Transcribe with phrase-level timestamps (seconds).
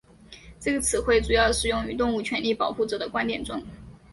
[0.59, 3.63] 这个词汇主要使用于动物权利保护者的观点中。